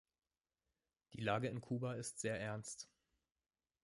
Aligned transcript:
Die 1.13 1.21
Lage 1.21 1.47
in 1.49 1.61
Kuba 1.61 1.93
ist 1.93 2.19
sehr 2.21 2.39
ernst. 2.39 2.89